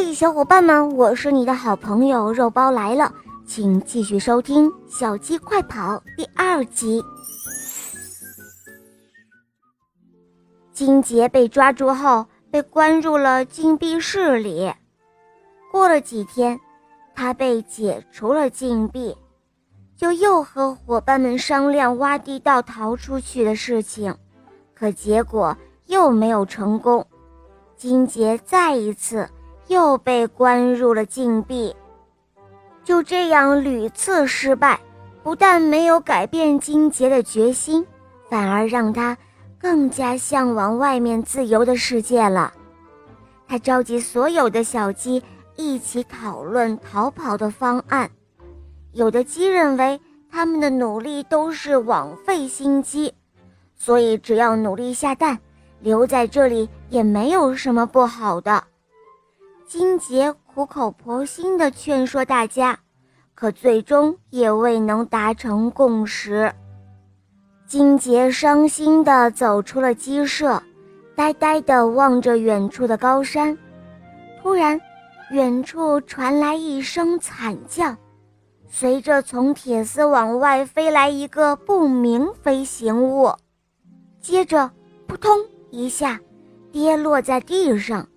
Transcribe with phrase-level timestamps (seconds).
[0.00, 3.12] 嘿，小伙伴们，我是你的好朋友肉包来了，
[3.44, 7.04] 请继续收听《小鸡快跑》第二集。
[10.72, 14.72] 金杰被抓住后，被关入了禁闭室里。
[15.72, 16.60] 过了几天，
[17.12, 19.16] 他被解除了禁闭，
[19.96, 24.14] 就又和伙伴们商量挖地道逃出去的事情，
[24.76, 25.56] 可结果
[25.86, 27.04] 又没有成功。
[27.76, 29.28] 金杰再一次
[29.68, 31.74] 又被关入了禁闭，
[32.84, 34.80] 就这样屡次失败，
[35.22, 37.86] 不但没有改变金杰的决心，
[38.28, 39.16] 反而让他。
[39.60, 42.52] 更加向往外面自由的世界了。
[43.48, 45.20] 他召集所有的小鸡
[45.56, 48.08] 一起讨论逃跑的方案。
[48.92, 53.12] 有的鸡认为他们的努力都是枉费心机，
[53.74, 55.36] 所以只要努力下蛋，
[55.80, 58.62] 留在这里也没有什么不好的。
[59.68, 62.78] 金杰苦口婆心地劝说大家，
[63.34, 66.50] 可最终也未能达成共识。
[67.66, 70.62] 金杰伤心地走出了鸡舍，
[71.14, 73.58] 呆呆地望着远处的高山。
[74.40, 74.80] 突然，
[75.32, 77.94] 远处传来一声惨叫，
[78.70, 83.30] 随着从铁丝网外飞来一个不明飞行物，
[84.22, 84.70] 接着
[85.06, 85.38] 扑通
[85.70, 86.18] 一下
[86.72, 88.08] 跌落在地上。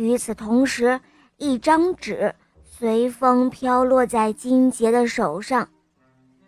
[0.00, 0.98] 与此同时，
[1.36, 2.34] 一张纸
[2.64, 5.68] 随风飘落在金杰的手上。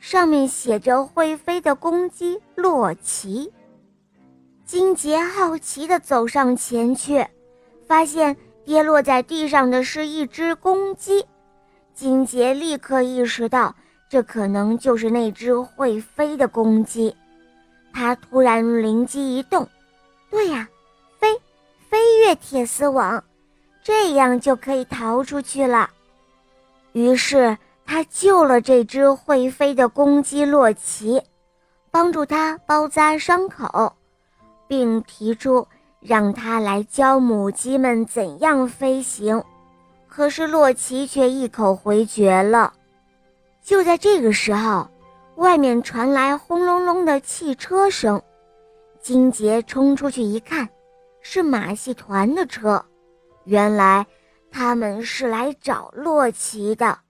[0.00, 3.52] 上面写着“会飞的公鸡洛奇”。
[4.66, 7.24] 金杰好奇地走上前去，
[7.86, 11.24] 发现跌落在地上的是一只公鸡。
[11.94, 13.76] 金杰立刻意识到，
[14.10, 17.16] 这可能就是那只会飞的公鸡。
[17.92, 19.68] 他突然灵机一动
[20.30, 20.68] ：“对呀，
[21.20, 21.40] 飞，
[21.88, 23.24] 飞越铁丝网，
[23.86, 25.88] 这样就可以逃出去了。”
[26.90, 27.56] 于是。
[27.88, 31.22] 他救了这只会飞的公鸡洛奇，
[31.88, 33.94] 帮助他包扎伤口，
[34.66, 35.64] 并提出
[36.00, 39.40] 让他来教母鸡们怎样飞行。
[40.08, 42.72] 可是洛奇却一口回绝了。
[43.62, 44.90] 就在这个时候，
[45.36, 48.20] 外面传来轰隆隆的汽车声。
[49.00, 50.68] 金杰冲出去一看，
[51.22, 52.84] 是马戏团的车。
[53.46, 54.06] 原来
[54.50, 57.05] 他们是来找洛奇的。